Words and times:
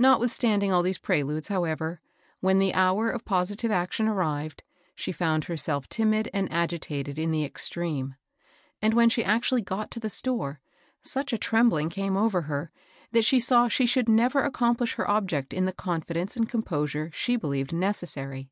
Notwithstanding 0.00 0.72
all 0.72 0.82
these 0.82 0.98
preludes, 0.98 1.46
however, 1.46 2.00
when 2.40 2.58
the 2.58 2.74
hour 2.74 3.08
of 3.08 3.24
positive 3.24 3.70
action 3.70 4.08
arrived 4.08 4.64
she 4.96 5.12
found 5.12 5.44
herself 5.44 5.88
timid 5.88 6.28
and 6.34 6.50
agitated 6.50 7.20
in 7.20 7.30
the 7.30 7.44
extreme; 7.44 8.16
and 8.82 8.94
when 8.94 9.08
she 9.08 9.22
actually 9.22 9.60
got 9.62 9.92
to 9.92 10.00
the 10.00 10.10
store, 10.10 10.58
such 11.02 11.32
a 11.32 11.38
trem 11.38 11.68
bling 11.68 11.88
came 11.88 12.16
over 12.16 12.40
her, 12.50 12.72
that 13.12 13.24
she 13.24 13.38
saw 13.38 13.68
she 13.68 13.86
should 13.86 14.08
never 14.08 14.42
accomplish 14.42 14.94
her 14.94 15.08
object 15.08 15.54
in 15.54 15.66
the 15.66 15.72
confidence 15.72 16.36
and 16.36 16.48
com 16.48 16.62
THE 16.62 16.66
PAWNBROKER. 16.66 16.78
22& 16.80 16.90
posure 16.90 17.10
she 17.12 17.36
believed 17.36 17.72
necessary. 17.72 18.50